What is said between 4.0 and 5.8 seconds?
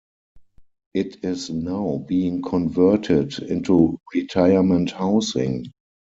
retirement housing.